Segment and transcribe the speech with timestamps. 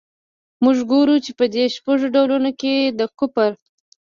[0.63, 3.51] موږ ګورو چي په دې شپږو ډولونو کي د کفر.